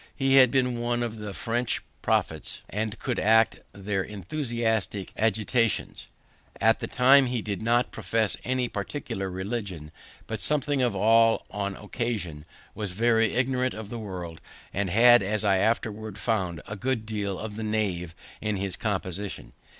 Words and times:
He 0.15 0.37
had 0.37 0.49
been 0.49 0.79
one 0.79 1.03
of 1.03 1.17
the 1.17 1.31
French 1.31 1.79
prophets, 2.01 2.61
and 2.67 2.97
could 2.97 3.19
act 3.19 3.59
their 3.71 4.01
enthusiastic 4.01 5.13
agitations. 5.15 6.07
At 6.59 6.79
this 6.79 6.89
time 6.89 7.27
he 7.27 7.43
did 7.43 7.61
not 7.61 7.91
profess 7.91 8.35
any 8.43 8.67
particular 8.67 9.29
religion, 9.29 9.91
but 10.25 10.39
something 10.39 10.81
of 10.81 10.95
all 10.95 11.45
on 11.51 11.75
occasion; 11.75 12.45
was 12.73 12.93
very 12.93 13.35
ignorant 13.35 13.75
of 13.75 13.91
the 13.91 13.99
world, 13.99 14.41
and 14.73 14.89
had, 14.89 15.21
as 15.21 15.43
I 15.43 15.57
afterward 15.57 16.17
found, 16.17 16.63
a 16.67 16.75
good 16.75 17.05
deal 17.05 17.37
of 17.37 17.55
the 17.55 17.61
knave 17.63 18.15
in 18.41 18.57
his 18.57 18.75
composition. 18.75 19.53